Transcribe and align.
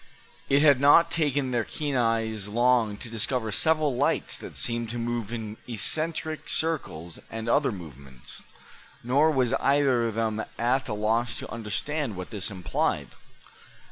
It 0.49 0.63
had 0.63 0.79
not 0.81 1.11
taken 1.11 1.51
their 1.51 1.63
keen 1.63 1.95
eyes 1.95 2.47
long 2.47 2.97
to 2.97 3.07
discover 3.07 3.51
several 3.51 3.95
lights 3.95 4.35
that 4.39 4.55
seemed 4.55 4.89
to 4.89 4.97
move 4.97 5.31
in 5.31 5.57
eccentric 5.67 6.49
circles 6.49 7.19
and 7.29 7.47
other 7.47 7.71
movements. 7.71 8.41
Nor 9.03 9.29
was 9.29 9.53
either 9.59 10.07
of 10.07 10.15
them 10.15 10.43
at 10.57 10.89
a 10.89 10.95
loss 10.95 11.35
to 11.35 11.51
understand 11.51 12.15
what 12.15 12.31
this 12.31 12.49
implied. 12.49 13.09